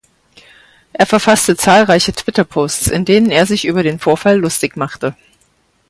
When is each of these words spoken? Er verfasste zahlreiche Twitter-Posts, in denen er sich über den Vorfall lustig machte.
Er 0.93 1.05
verfasste 1.05 1.55
zahlreiche 1.55 2.11
Twitter-Posts, 2.11 2.87
in 2.87 3.05
denen 3.05 3.29
er 3.29 3.45
sich 3.45 3.65
über 3.65 3.83
den 3.83 3.99
Vorfall 3.99 4.39
lustig 4.39 4.75
machte. 4.75 5.15